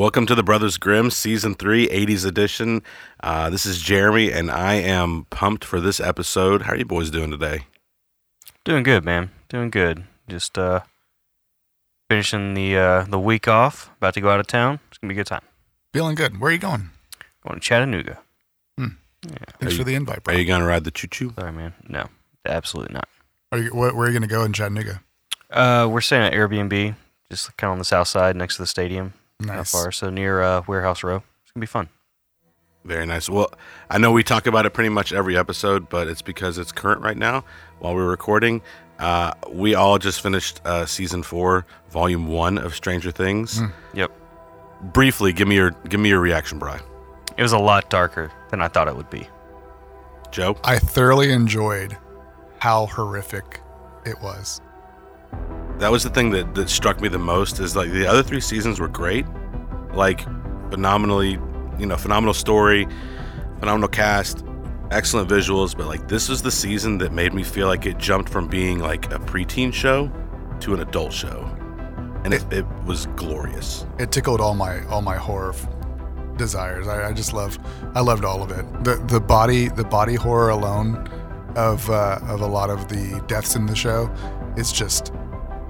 [0.00, 2.82] Well, welcome to the Brothers Grim Season 3, 80s edition.
[3.22, 6.62] Uh, this is Jeremy, and I am pumped for this episode.
[6.62, 7.66] How are you boys doing today?
[8.64, 9.30] Doing good, man.
[9.50, 10.04] Doing good.
[10.26, 10.80] Just uh,
[12.08, 13.90] finishing the uh, the week off.
[13.98, 14.80] About to go out of town.
[14.88, 15.42] It's gonna be a good time.
[15.92, 16.40] Feeling good.
[16.40, 16.88] Where are you going?
[17.46, 18.20] Going to Chattanooga.
[18.78, 20.34] Thanks Are for the invite, bro.
[20.34, 21.34] Are you going to ride the choo choo?
[21.38, 21.74] Sorry, man.
[21.86, 22.08] No,
[22.46, 23.06] absolutely not.
[23.52, 25.02] Are you, where, where are you going to go in Chattanooga?
[25.50, 26.94] Uh, we're staying at Airbnb,
[27.30, 29.12] just kind of on the south side next to the stadium.
[29.40, 29.72] Not Nice.
[29.72, 31.22] far, so near uh, Warehouse Row.
[31.42, 31.88] It's gonna be fun.
[32.84, 33.28] Very nice.
[33.28, 33.52] Well,
[33.90, 37.02] I know we talk about it pretty much every episode, but it's because it's current
[37.02, 37.44] right now
[37.78, 38.62] while we're recording.
[38.98, 43.60] Uh, we all just finished uh, season four, volume one of Stranger Things.
[43.94, 44.10] Yep.
[44.92, 46.80] Briefly, give me your give me your reaction, Bry.
[47.36, 49.26] It was a lot darker than I thought it would be.
[50.30, 50.56] Joe.
[50.64, 51.96] I thoroughly enjoyed
[52.60, 53.60] how horrific
[54.06, 54.60] it was.
[55.80, 58.40] That was the thing that, that struck me the most is like the other three
[58.40, 59.26] seasons were great
[59.94, 60.24] like
[60.70, 61.38] phenomenally
[61.78, 62.86] you know phenomenal story
[63.58, 64.44] phenomenal cast
[64.90, 68.28] excellent visuals but like this was the season that made me feel like it jumped
[68.28, 70.10] from being like a preteen show
[70.60, 71.44] to an adult show
[72.24, 75.68] and it, it was glorious It tickled all my all my horror f-
[76.36, 76.88] desires.
[76.88, 77.58] I, I just love
[77.94, 78.64] I loved all of it.
[78.84, 81.08] The the body the body horror alone
[81.56, 84.10] of uh, of a lot of the deaths in the show,
[84.56, 85.12] it's just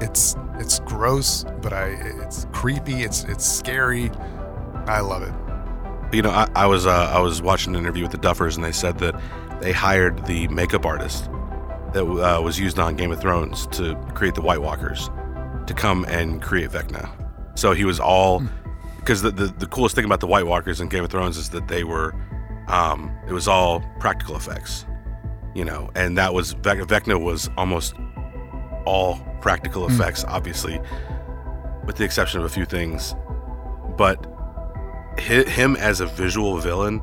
[0.01, 1.87] it's it's gross, but I
[2.23, 3.03] it's creepy.
[3.03, 4.11] It's it's scary.
[4.87, 5.35] I love it.
[6.15, 8.65] you know i, I was uh, i was watching an interview with the duffers and
[8.65, 9.15] they said that
[9.61, 11.27] they hired the makeup artist
[11.93, 15.11] that uh, was used on game of thrones to create the white walkers
[15.67, 17.09] to come and create vecna
[17.55, 18.43] so he was all
[18.97, 21.51] because the, the, the coolest thing about the white walkers in game of thrones is
[21.51, 22.15] that they were
[22.69, 24.87] um, it was all practical effects
[25.55, 27.95] you know and that was vecna was almost
[28.87, 29.91] all practical mm.
[29.91, 30.81] effects obviously
[31.85, 33.15] with the exception of a few things
[33.97, 34.27] but
[35.19, 37.03] him as a visual villain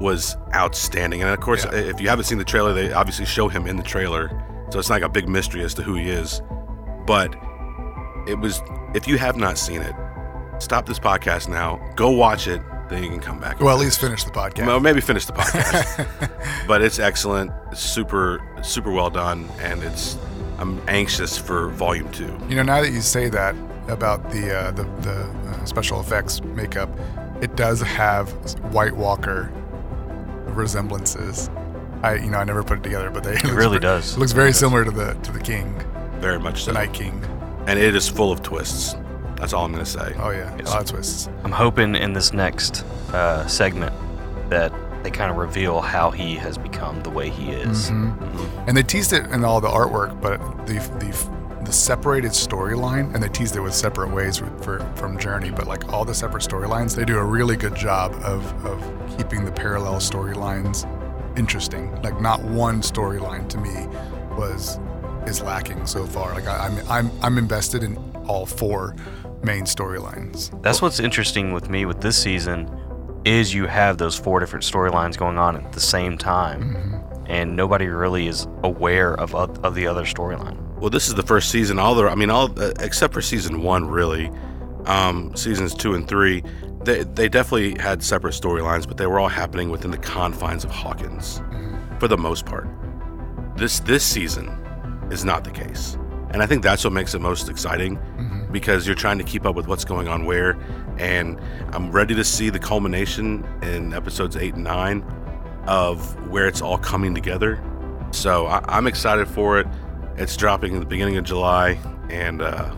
[0.00, 1.22] was outstanding.
[1.22, 1.74] And of course, Yeah.
[1.74, 4.30] if you haven't seen the trailer, they obviously show him in the trailer,
[4.70, 6.42] so it's not like a big mystery as to who he is.
[7.06, 7.34] But
[8.26, 8.62] it was.
[8.94, 9.94] If you have not seen it,
[10.58, 11.80] stop this podcast now.
[11.96, 12.62] Go watch it.
[12.88, 13.60] Then you can come back.
[13.60, 14.66] Well, at least finish the podcast.
[14.66, 16.66] well, maybe finish the podcast.
[16.66, 17.50] but it's excellent.
[17.72, 20.16] It's super, super well done, and it's.
[20.58, 22.36] I'm anxious for volume two.
[22.48, 23.54] You know, now that you say that
[23.88, 26.88] about the uh, the, the uh, special effects makeup,
[27.40, 28.30] it does have
[28.72, 29.50] White Walker
[30.46, 31.50] resemblances.
[32.02, 34.16] I you know I never put it together, but they it really does.
[34.16, 35.82] It looks very similar to the to the King,
[36.20, 36.72] Very much so.
[36.72, 37.24] the Night King.
[37.66, 38.94] And it is full of twists.
[39.36, 40.14] That's all I'm gonna say.
[40.18, 40.68] Oh yeah, Yes.
[40.68, 41.28] a lot of twists.
[41.44, 43.92] I'm hoping in this next uh, segment
[44.50, 44.72] that
[45.04, 47.90] they kind of reveal how he has become the way he is.
[47.90, 48.68] Mm-hmm.
[48.68, 53.22] And they teased it in all the artwork, but the the the separated storyline, and
[53.22, 55.50] they teased it with separate ways for, for, from Journey.
[55.50, 59.44] But like all the separate storylines, they do a really good job of of keeping
[59.44, 60.88] the parallel storylines
[61.38, 61.94] interesting.
[62.02, 63.86] Like not one storyline to me
[64.36, 64.78] was
[65.26, 66.32] is lacking so far.
[66.32, 68.96] Like I, I'm I'm I'm invested in all four
[69.42, 70.50] main storylines.
[70.62, 72.70] That's what's interesting with me with this season
[73.24, 77.86] is you have those four different storylines going on at the same time, and nobody
[77.86, 80.60] really is aware of of of the other storyline.
[80.76, 81.78] Well, this is the first season.
[81.78, 84.30] All the, I mean, all uh, except for season one, really.
[84.86, 86.42] Um, seasons two and three,
[86.82, 90.70] they they definitely had separate storylines, but they were all happening within the confines of
[90.70, 91.40] Hawkins,
[91.98, 92.68] for the most part.
[93.56, 94.48] This this season
[95.10, 95.96] is not the case,
[96.32, 97.96] and I think that's what makes it most exciting,
[98.54, 100.56] because you're trying to keep up with what's going on where,
[100.96, 101.38] and
[101.72, 105.02] I'm ready to see the culmination in episodes eight and nine
[105.66, 107.62] of where it's all coming together.
[108.12, 109.66] So I, I'm excited for it.
[110.16, 111.78] It's dropping in the beginning of July,
[112.08, 112.72] and uh,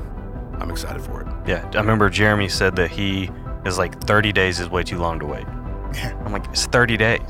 [0.58, 1.28] I'm excited for it.
[1.46, 3.30] Yeah, I remember Jeremy said that he
[3.66, 5.44] is like 30 days is way too long to wait.
[5.94, 6.20] Yeah.
[6.24, 7.20] I'm like, it's 30 days.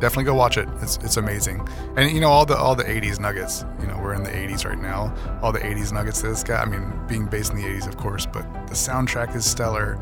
[0.00, 0.68] Definitely go watch it.
[0.80, 1.66] It's it's amazing.
[1.96, 3.64] And you know all the all the 80s nuggets.
[3.80, 5.14] You know we're in the 80s right now.
[5.42, 6.60] All the 80s nuggets that this guy.
[6.60, 9.96] I mean, being based in the 80s, of course, but the soundtrack is stellar.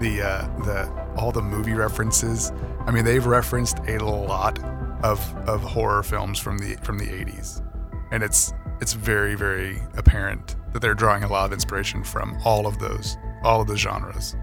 [0.00, 2.52] The uh, the all the movie references.
[2.86, 4.58] I mean, they've referenced a lot
[5.04, 7.62] of of horror films from the from the 80s,
[8.10, 12.66] and it's it's very very apparent that they're drawing a lot of inspiration from all
[12.66, 14.34] of those all of the genres.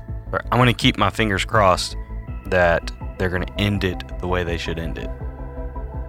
[0.52, 1.98] I'm gonna keep my fingers crossed
[2.46, 5.10] that they're gonna end it the way they should end it.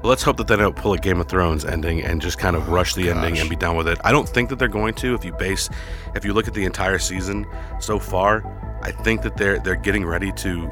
[0.03, 2.71] Let's hope that they don't pull a Game of Thrones ending and just kind of
[2.71, 3.99] rush the ending and be done with it.
[4.03, 5.15] I don't think that they're going to.
[5.15, 5.69] If you base,
[6.17, 7.47] if you look at the entire season
[7.79, 8.43] so far,
[8.83, 10.71] I think that they're they're getting ready to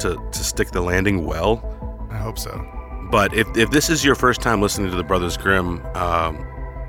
[0.00, 1.62] to to stick the landing well.
[2.10, 2.66] I hope so.
[3.10, 6.46] But if, if this is your first time listening to the Brothers Grim, um,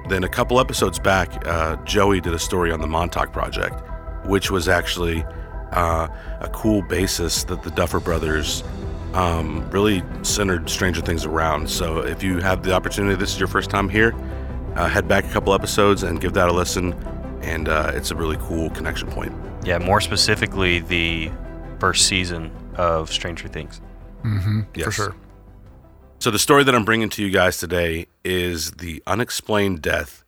[0.07, 3.81] then a couple episodes back, uh, Joey did a story on the Montauk Project,
[4.25, 5.25] which was actually
[5.73, 6.07] uh,
[6.39, 8.63] a cool basis that the Duffer Brothers
[9.13, 11.69] um, really centered Stranger Things around.
[11.69, 14.13] So if you have the opportunity, this is your first time here,
[14.75, 16.93] uh, head back a couple episodes and give that a listen.
[17.41, 19.33] And uh, it's a really cool connection point.
[19.63, 21.31] Yeah, more specifically, the
[21.79, 23.81] first season of Stranger Things.
[24.23, 24.81] Mm-hmm.
[24.81, 25.15] For sure.
[26.19, 30.23] So the story that I'm bringing to you guys today is the unexplained death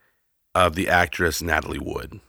[0.54, 2.20] of the actress Natalie Wood.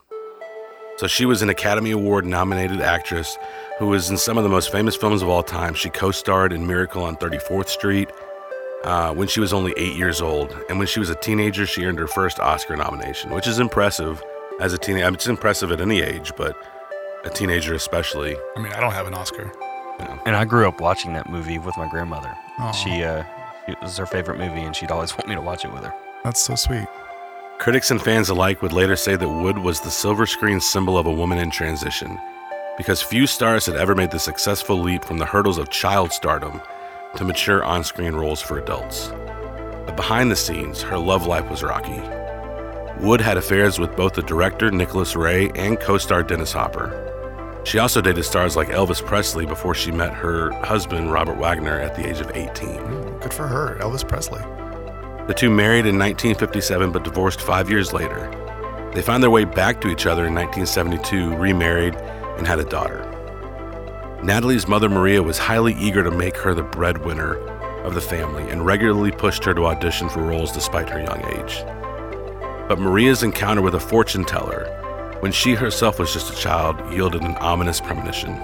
[0.99, 3.37] So she was an Academy Award nominated actress
[3.79, 5.75] who was in some of the most famous films of all time.
[5.75, 8.11] She co-starred in Miracle on 34th Street
[8.85, 11.85] uh, when she was only eight years old, and when she was a teenager, she
[11.85, 14.23] earned her first Oscar nomination, which is impressive
[14.61, 15.09] as a teenager.
[15.13, 16.57] It's impressive at any age, but
[17.25, 18.37] a teenager especially.
[18.57, 19.53] I mean, I don't have an Oscar.
[20.27, 22.35] And I grew up watching that movie with my grandmother.
[22.59, 22.71] Aw.
[22.73, 23.25] She, uh,
[23.67, 25.95] it was her favorite movie, and she'd always want me to watch it with her.
[26.23, 26.87] That's so sweet.
[27.59, 31.07] Critics and fans alike would later say that Wood was the silver screen symbol of
[31.07, 32.19] a woman in transition,
[32.77, 36.61] because few stars had ever made the successful leap from the hurdles of child stardom
[37.17, 39.09] to mature on screen roles for adults.
[39.87, 42.01] But behind the scenes, her love life was rocky.
[43.01, 47.03] Wood had affairs with both the director Nicholas Ray and co star Dennis Hopper.
[47.65, 51.97] She also dated stars like Elvis Presley before she met her husband Robert Wagner at
[51.97, 52.69] the age of 18.
[52.79, 54.41] Mm, Good for her, Elvis Presley.
[55.27, 58.31] The two married in 1957 but divorced five years later.
[58.95, 61.95] They found their way back to each other in 1972, remarried,
[62.37, 63.03] and had a daughter.
[64.23, 67.37] Natalie's mother, Maria, was highly eager to make her the breadwinner
[67.85, 71.65] of the family and regularly pushed her to audition for roles despite her young age.
[72.69, 74.73] But Maria's encounter with a fortune teller,
[75.21, 78.35] when she herself was just a child, yielded an ominous premonition.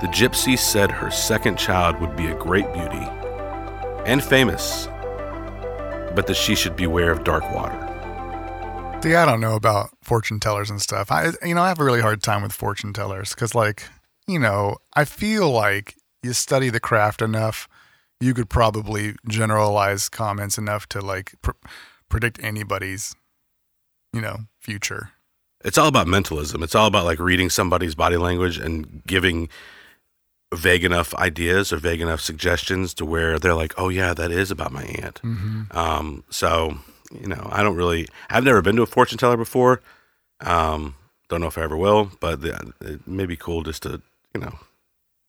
[0.00, 3.06] The gypsy said her second child would be a great beauty
[4.06, 4.86] and famous,
[6.14, 7.85] but that she should beware of dark water.
[9.06, 11.12] See, I don't know about fortune tellers and stuff.
[11.12, 13.84] I, you know, I have a really hard time with fortune tellers because, like,
[14.26, 15.94] you know, I feel like
[16.24, 17.68] you study the craft enough,
[18.20, 21.52] you could probably generalize comments enough to like pr-
[22.08, 23.14] predict anybody's,
[24.12, 25.10] you know, future.
[25.64, 26.64] It's all about mentalism.
[26.64, 29.48] It's all about like reading somebody's body language and giving
[30.52, 34.50] vague enough ideas or vague enough suggestions to where they're like, "Oh yeah, that is
[34.50, 35.78] about my aunt." Mm-hmm.
[35.78, 36.78] Um, so
[37.12, 38.08] you know, I don't really.
[38.30, 39.80] I've never been to a fortune teller before.
[40.40, 40.94] Um,
[41.28, 44.02] don't know if I ever will, but the, it may be cool just to
[44.34, 44.58] you know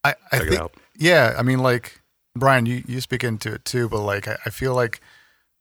[0.04, 0.74] I, I check it think, out.
[0.96, 2.02] yeah, I mean, like,
[2.36, 5.02] Brian, you, you speak into it too, but like, I, I feel like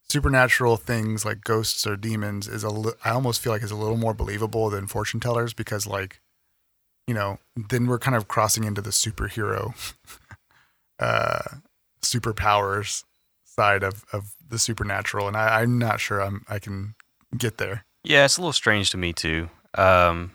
[0.08, 3.76] supernatural things like ghosts or demons is a li- I almost feel like is a
[3.76, 6.20] little more believable than fortune tellers because, like,
[7.06, 9.74] you know, then we're kind of crossing into the superhero,
[10.98, 11.42] uh,
[12.02, 13.04] superpowers
[13.58, 16.94] side of, of the supernatural, and I, I'm not sure I'm I can
[17.36, 17.84] get there.
[18.04, 19.50] Yeah, it's a little strange to me too.
[19.74, 20.32] Um,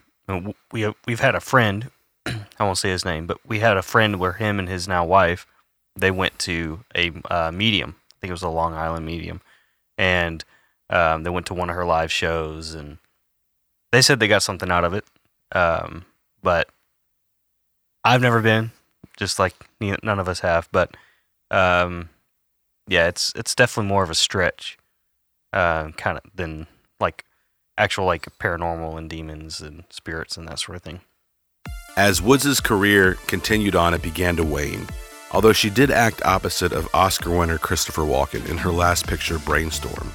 [0.72, 1.92] we we've had a friend,
[2.26, 5.06] I won't say his name, but we had a friend where him and his now
[5.06, 5.48] wife,
[5.96, 7.96] they went to a uh, medium.
[7.98, 9.42] I think it was a Long Island medium,
[9.98, 10.44] and
[10.90, 12.98] um, they went to one of her live shows, and
[13.92, 15.06] they said they got something out of it.
[15.54, 16.06] Um,
[16.44, 16.70] but
[18.04, 18.72] I've never been,
[19.18, 20.70] just like none of us have.
[20.72, 20.96] But
[21.50, 22.10] um,
[22.88, 24.78] yeah, it's it's definitely more of a stretch,
[25.54, 26.68] uh, kind of than
[27.00, 27.26] like
[27.78, 31.02] actual like paranormal and demons and spirits and that sort of thing.
[31.98, 34.88] As Woods' career continued on, it began to wane.
[35.34, 40.12] Although she did act opposite of Oscar winner Christopher Walken in her last picture, Brainstorm.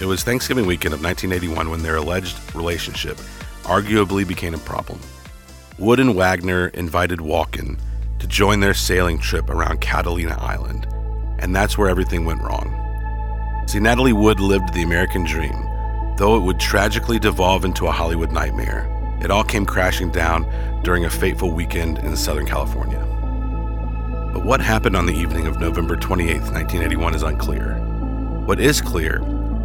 [0.00, 3.18] It was Thanksgiving weekend of 1981 when their alleged relationship
[3.64, 4.98] arguably became a problem.
[5.78, 7.78] Wood and Wagner invited Walken
[8.18, 10.86] to join their sailing trip around Catalina Island,
[11.40, 12.76] and that's where everything went wrong.
[13.66, 15.68] See, Natalie Wood lived the American dream,
[16.16, 18.86] though it would tragically devolve into a Hollywood nightmare.
[19.22, 20.46] It all came crashing down
[20.82, 22.98] during a fateful weekend in Southern California.
[24.32, 27.74] But what happened on the evening of November 28, 1981 is unclear.
[28.44, 29.22] What is clear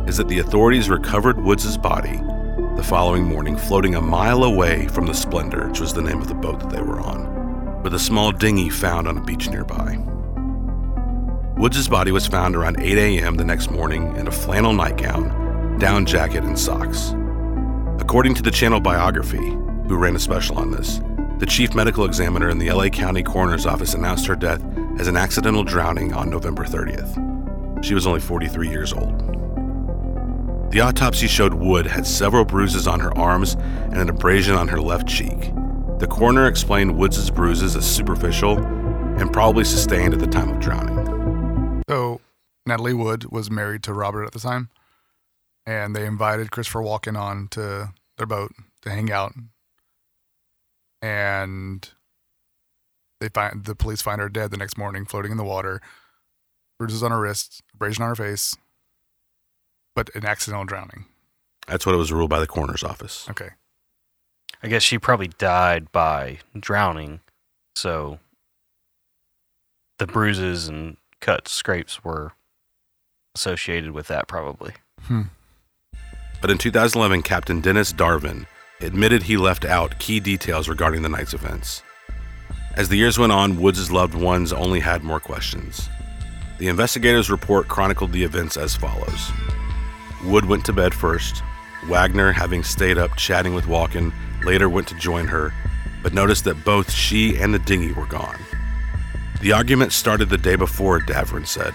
[0.07, 2.21] is that the authorities recovered Woods' body
[2.75, 6.27] the following morning floating a mile away from the Splendor, which was the name of
[6.27, 9.97] the boat that they were on, with a small dinghy found on a beach nearby.
[11.57, 13.35] Woods' body was found around 8 a.m.
[13.35, 17.15] the next morning in a flannel nightgown, down jacket, and socks.
[17.97, 19.37] According to the channel biography,
[19.87, 20.99] who ran a special on this,
[21.37, 24.61] the chief medical examiner in the LA County Coroner's Office announced her death
[24.99, 27.85] as an accidental drowning on November 30th.
[27.85, 29.17] She was only 43 years old.
[30.71, 34.81] The autopsy showed Wood had several bruises on her arms and an abrasion on her
[34.81, 35.53] left cheek.
[35.99, 41.14] The coroner explained Woods' bruises as superficial and probably sustained at the time of drowning.
[42.65, 44.69] So Natalie Wood was married to Robert at the time,
[45.65, 49.33] and they invited Christopher Walken on to their boat to hang out.
[51.01, 51.87] And
[53.21, 55.81] They find the police find her dead the next morning, floating in the water,
[56.77, 58.55] bruises on her wrists, abrasion on her face,
[59.95, 61.05] but an accidental drowning.
[61.67, 63.27] That's what it was ruled by the coroner's office.
[63.29, 63.49] Okay.
[64.61, 67.21] I guess she probably died by drowning,
[67.75, 68.19] so
[69.97, 72.33] the bruises and cuts, scrapes were
[73.35, 74.73] associated with that probably.
[75.03, 75.23] Hmm.
[76.41, 78.45] But in 2011, Captain Dennis Davern
[78.81, 81.83] admitted he left out key details regarding the night's events.
[82.75, 85.89] As the years went on, Woods' loved ones only had more questions.
[86.57, 89.31] The investigators' report chronicled the events as follows
[90.23, 91.43] Wood went to bed first.
[91.87, 94.11] Wagner, having stayed up chatting with Walken,
[94.43, 95.53] later went to join her,
[96.01, 98.37] but noticed that both she and the dinghy were gone.
[99.41, 101.73] The argument started the day before, Davern said.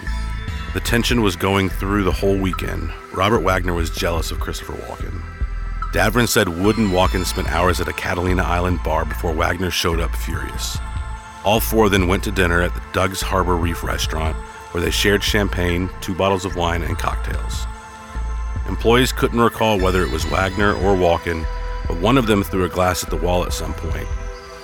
[0.72, 2.92] The tension was going through the whole weekend.
[3.12, 5.20] Robert Wagner was jealous of Christopher Walken.
[5.92, 9.98] Davern said Wood and Walken spent hours at a Catalina Island bar before Wagner showed
[9.98, 10.78] up furious.
[11.44, 14.36] All four then went to dinner at the Doug's Harbor Reef restaurant,
[14.70, 17.66] where they shared champagne, two bottles of wine, and cocktails.
[18.68, 21.44] Employees couldn't recall whether it was Wagner or Walken,
[21.88, 24.06] but one of them threw a glass at the wall at some point.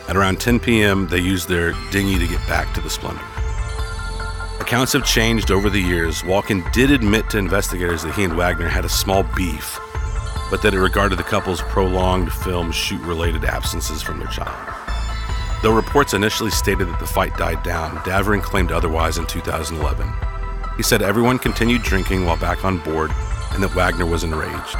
[0.06, 3.24] At around 10 p.m., they used their dinghy to get back to the Splendor.
[4.66, 6.22] Accounts have changed over the years.
[6.22, 9.78] Walken did admit to investigators that he and Wagner had a small beef,
[10.50, 14.74] but that it regarded the couple's prolonged film shoot related absences from their child.
[15.62, 20.12] Though reports initially stated that the fight died down, Davern claimed otherwise in 2011.
[20.76, 23.12] He said everyone continued drinking while back on board
[23.52, 24.78] and that Wagner was enraged.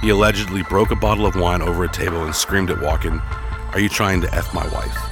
[0.00, 3.22] He allegedly broke a bottle of wine over a table and screamed at Walken,
[3.74, 5.11] Are you trying to F my wife?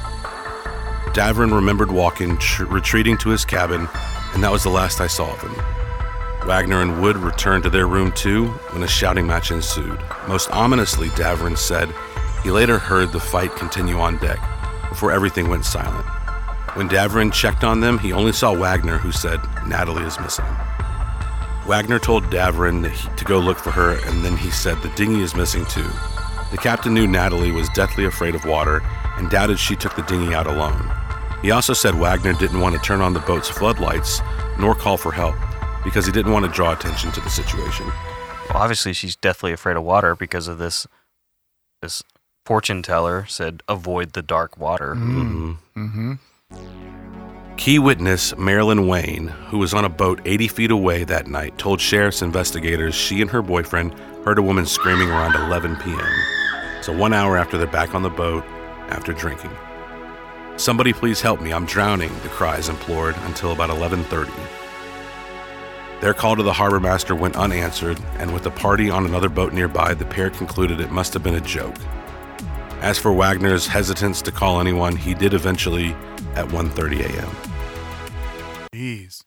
[1.12, 3.88] Davern remembered walking, tr- retreating to his cabin,
[4.32, 5.54] and that was the last I saw of him.
[6.46, 10.00] Wagner and Wood returned to their room too when a shouting match ensued.
[10.28, 11.92] Most ominously, Davern said
[12.44, 14.38] he later heard the fight continue on deck
[14.88, 16.06] before everything went silent.
[16.74, 20.44] When Davern checked on them, he only saw Wagner, who said, Natalie is missing.
[21.66, 25.34] Wagner told Davern to go look for her, and then he said, The dinghy is
[25.34, 25.88] missing too.
[26.52, 28.80] The captain knew Natalie was deathly afraid of water
[29.20, 30.90] and doubted she took the dinghy out alone.
[31.42, 34.20] He also said Wagner didn't want to turn on the boat's floodlights
[34.58, 35.36] nor call for help
[35.84, 37.86] because he didn't want to draw attention to the situation.
[37.86, 40.86] Well, obviously she's deathly afraid of water because of this.
[41.80, 42.02] This
[42.44, 45.56] fortune teller said, "Avoid the dark water." Mm.
[45.76, 46.14] Mm-hmm.
[47.56, 51.80] Key witness Marilyn Wayne, who was on a boat 80 feet away that night, told
[51.80, 56.82] sheriff's investigators she and her boyfriend heard a woman screaming around 11 p.m.
[56.82, 58.44] So one hour after they're back on the boat
[58.90, 59.50] after drinking.
[60.56, 64.30] Somebody please help me, I'm drowning, the cries implored until about 11:30.
[66.00, 69.52] Their call to the harbor master went unanswered, and with the party on another boat
[69.52, 71.76] nearby, the pair concluded it must have been a joke.
[72.80, 75.92] As for Wagner's hesitance to call anyone, he did eventually
[76.34, 77.30] at 1:30 a.m.
[78.74, 79.24] Jeez.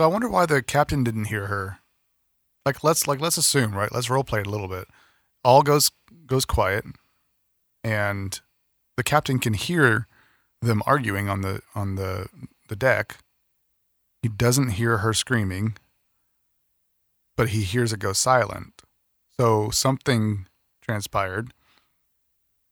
[0.00, 1.78] So I wonder why the captain didn't hear her.
[2.64, 3.92] Like let's like let's assume, right?
[3.92, 4.88] Let's role play it a little bit.
[5.44, 5.90] All goes
[6.26, 6.84] goes quiet
[7.84, 8.40] and
[8.96, 10.06] the captain can hear
[10.60, 12.28] them arguing on the on the
[12.68, 13.18] the deck.
[14.22, 15.76] He doesn't hear her screaming,
[17.36, 18.82] but he hears it go silent.
[19.36, 20.46] So something
[20.80, 21.52] transpired.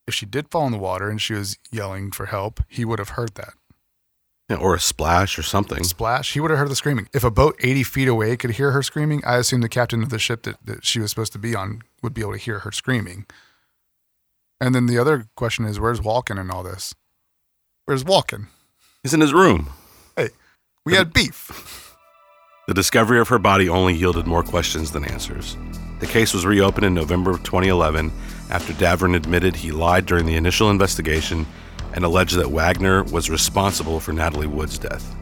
[0.06, 2.98] If she did fall in the water and she was yelling for help, he would
[2.98, 3.54] have heard that
[4.48, 5.84] Yeah, or a splash or something.
[5.84, 7.08] splash, he would have heard the screaming.
[7.12, 10.10] If a boat 80 feet away could hear her screaming, I assume the captain of
[10.10, 12.60] the ship that, that she was supposed to be on would be able to hear
[12.60, 13.26] her screaming.
[14.61, 16.95] And then the other question is, where's Walken in all this?
[17.87, 18.47] Where's Walken?
[19.02, 19.71] He's in his room.
[20.17, 20.29] Hey,
[20.85, 21.97] we had beef.
[22.69, 25.57] The discovery of her body only yielded more questions than answers.
[26.00, 28.12] The case was reopened in November of 2011
[28.50, 31.47] after Davern admitted he lied during the initial investigation
[31.95, 35.17] and alleged that Wagner was responsible for Natalie Wood's death.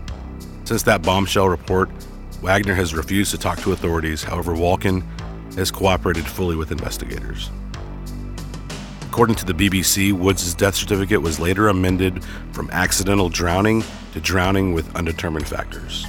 [0.64, 1.90] Since that bombshell report,
[2.42, 4.22] Wagner has refused to talk to authorities.
[4.22, 5.02] However, Walken
[5.54, 7.50] has cooperated fully with investigators.
[9.18, 12.22] According to the BBC, Woods' death certificate was later amended
[12.52, 13.82] from accidental drowning
[14.12, 16.06] to drowning with undetermined factors.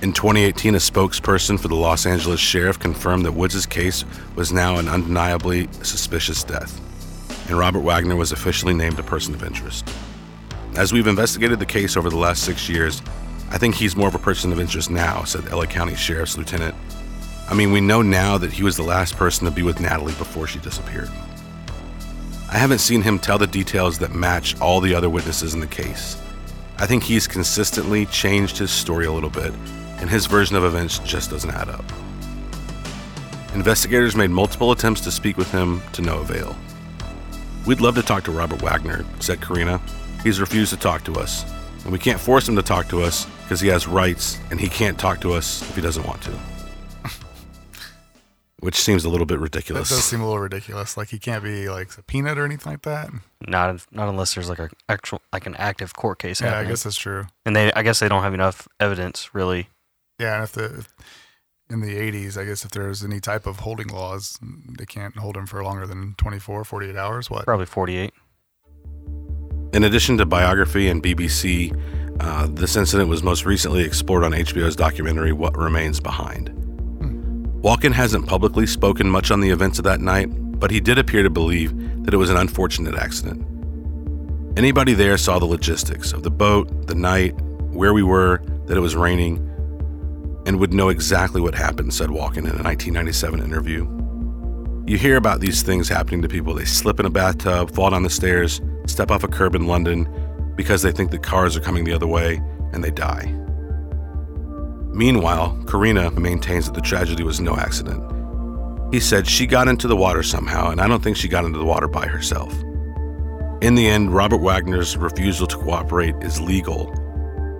[0.00, 4.78] In 2018, a spokesperson for the Los Angeles Sheriff confirmed that Woods' case was now
[4.78, 6.80] an undeniably suspicious death,
[7.50, 9.86] and Robert Wagner was officially named a person of interest.
[10.74, 13.02] As we've investigated the case over the last six years,
[13.50, 16.74] I think he's more of a person of interest now, said LA County Sheriff's Lieutenant.
[17.50, 20.14] I mean, we know now that he was the last person to be with Natalie
[20.14, 21.10] before she disappeared.
[22.50, 25.66] I haven't seen him tell the details that match all the other witnesses in the
[25.66, 26.16] case.
[26.78, 29.52] I think he's consistently changed his story a little bit,
[29.98, 31.84] and his version of events just doesn't add up.
[33.54, 36.56] Investigators made multiple attempts to speak with him to no avail.
[37.66, 39.80] We'd love to talk to Robert Wagner, said Corina.
[40.22, 41.44] he's refused to talk to us.
[41.82, 44.68] And we can't force him to talk to us because he has rights and he
[44.68, 46.57] can't talk to us if he doesn't want to.
[48.60, 49.88] Which seems a little bit ridiculous.
[49.88, 50.96] That does seem a little ridiculous.
[50.96, 53.10] Like he can't be like subpoenaed or anything like that.
[53.46, 56.82] Not not unless there's like a actual like an active court case Yeah, I guess
[56.82, 57.26] that's true.
[57.46, 59.68] and they I guess they don't have enough evidence really.
[60.18, 60.94] Yeah, and if the if,
[61.70, 65.36] in the 80s, I guess if there's any type of holding laws, they can't hold
[65.36, 67.30] him for longer than 24, 48 hours.
[67.30, 67.44] What?
[67.44, 68.12] Probably 48.
[69.74, 71.78] In addition to biography and BBC,
[72.20, 76.48] uh, this incident was most recently explored on HBO's documentary What Remains Behind.
[77.62, 80.26] Walken hasn't publicly spoken much on the events of that night,
[80.60, 81.74] but he did appear to believe
[82.04, 83.44] that it was an unfortunate accident.
[84.56, 87.32] Anybody there saw the logistics of the boat, the night,
[87.72, 89.38] where we were, that it was raining,
[90.46, 93.86] and would know exactly what happened, said Walken in a 1997 interview.
[94.86, 96.54] You hear about these things happening to people.
[96.54, 100.08] They slip in a bathtub, fall down the stairs, step off a curb in London
[100.54, 102.40] because they think the cars are coming the other way,
[102.72, 103.34] and they die.
[104.98, 108.02] Meanwhile, Corina maintains that the tragedy was no accident.
[108.92, 111.60] He said she got into the water somehow, and I don't think she got into
[111.60, 112.52] the water by herself.
[113.62, 116.90] In the end, Robert Wagner's refusal to cooperate is legal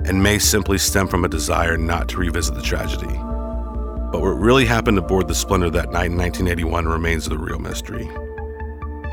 [0.04, 3.07] and may simply stem from a desire not to revisit the tragedy.
[3.07, 8.11] But what really happened aboard the Splendor that night in 1981 remains the real mystery.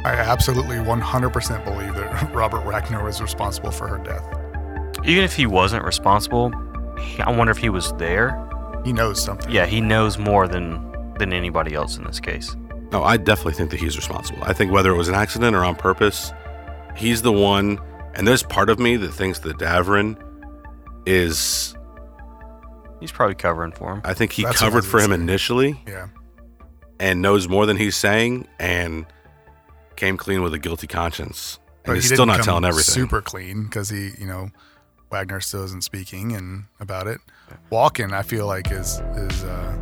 [0.03, 4.25] I absolutely 100% believe that Robert Wagner was responsible for her death.
[5.05, 6.64] Even if he wasn't responsible, he-
[7.19, 8.41] I wonder if he was there.
[8.83, 9.51] He knows something.
[9.51, 10.81] Yeah, he knows more than
[11.17, 12.55] than anybody else in this case.
[12.91, 14.43] No, I definitely think that he's responsible.
[14.43, 16.31] I think whether it was an accident or on purpose,
[16.95, 17.79] he's the one.
[18.15, 20.15] And there's part of me that thinks that Davern
[21.05, 21.75] is.
[22.99, 24.01] He's probably covering for him.
[24.03, 26.07] I think he That's covered for him gonna initially Yeah.
[26.99, 29.05] and knows more than he's saying and
[29.95, 31.59] came clean with a guilty conscience.
[31.77, 32.93] And But he's he still didn't not come telling everything.
[32.93, 34.49] Super clean because he, you know,
[35.15, 37.21] Wagner still isn't speaking and about it.
[37.71, 39.45] Walken, I feel like is is.
[39.45, 39.77] Uh,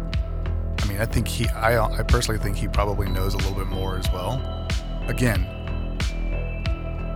[0.79, 1.47] I mean, I think he.
[1.47, 4.39] I I personally think he probably knows a little bit more as well.
[5.07, 5.39] Again,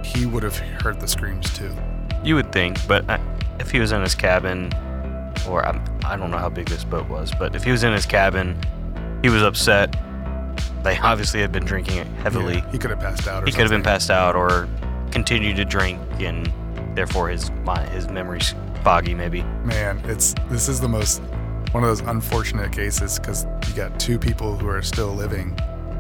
[0.04, 1.72] he would have heard the screams too.
[2.24, 3.20] You would think, but I,
[3.60, 4.74] if he was in his cabin,
[5.48, 7.94] or I, I don't know how big this boat was, but if he was in
[7.94, 8.60] his cabin,
[9.22, 9.96] he was upset.
[10.82, 12.56] They obviously had been drinking heavily.
[12.56, 13.44] Yeah, he could have passed out.
[13.44, 14.68] Or he could have been passed out or
[15.12, 16.52] continued to drink, and
[16.98, 19.14] therefore his my, his memory's foggy.
[19.14, 21.22] Maybe Man, it's this is the most
[21.72, 25.56] one of those unfortunate cases because you got two people who are still living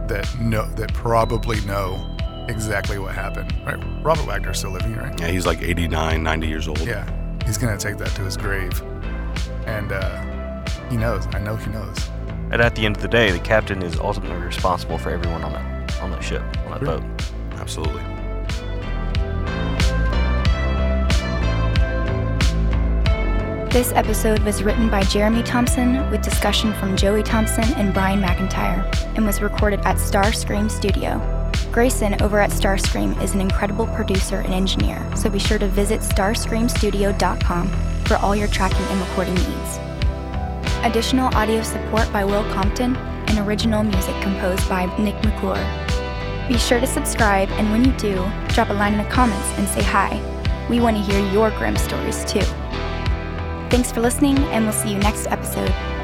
[0.07, 2.15] that know that probably know
[2.49, 3.53] exactly what happened.
[3.65, 3.77] Right?
[4.03, 5.17] Robert Wagner's still living, right?
[5.19, 6.79] Yeah, he's like 89, 90 years old.
[6.79, 7.05] Yeah,
[7.45, 8.81] he's gonna take that to his grave,
[9.67, 11.27] and uh, he knows.
[11.33, 12.09] I know he knows.
[12.51, 15.53] and at the end of the day, the captain is ultimately responsible for everyone on
[15.53, 16.99] that on that ship on that Sure.
[16.99, 17.03] boat.
[17.59, 18.01] Absolutely.
[23.77, 28.83] This episode was written by Jeremy Thompson with discussion from Joey Thompson and Brian McIntyre
[29.15, 31.21] and was recorded at Starscream Studio.
[31.71, 36.01] Grayson over at Starscream is an incredible producer and engineer, so be sure to visit
[36.01, 37.67] starscreamstudio.com
[38.05, 39.79] for all your tracking and recording needs.
[40.81, 45.63] Additional audio support by Will Compton and original music composed by Nick McClure.
[46.47, 48.15] Be sure to subscribe, and when you do,
[48.55, 50.19] drop a line in the comments and say hi.
[50.67, 52.41] We want to hear your grim stories too.
[53.69, 55.96] Thanks for listening, and we'll see you next episode.